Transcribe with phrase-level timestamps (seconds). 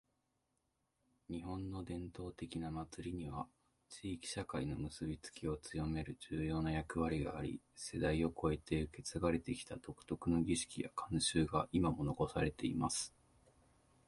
[1.31, 3.47] •「日本の伝統的な祭りには、
[3.89, 13.13] 地域社会の結びつきを強める重要な役割があり、世代を超えて受け継がれてきた独特の儀式や慣習が今も残されています。」